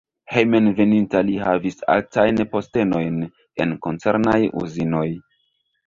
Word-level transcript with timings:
Hejmenveninta 0.35 1.21
li 1.27 1.35
havis 1.49 1.77
altajn 1.97 2.43
postenojn 2.55 3.23
en 3.67 3.79
koncernaj 3.87 4.39
uzinoj. 4.65 5.09